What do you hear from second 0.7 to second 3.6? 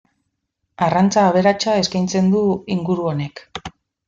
Arrantza aberatsa eskaintzen du inguru honek.